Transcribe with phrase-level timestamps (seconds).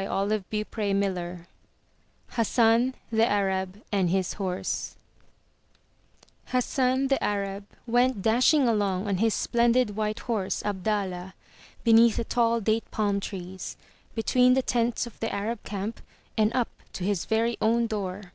[0.00, 1.46] 307 M Y BOOK HOUSE
[2.36, 4.96] HASSAN, THE ARAB, AND HIS HORSE
[6.46, 11.34] Hassan, the Arab, went dashing along on his splendid white horse, Abdallah,
[11.84, 13.76] beneath the tall date palm trees,
[14.14, 16.00] between the tents of the Arab camp,
[16.34, 18.32] and up to his very own door.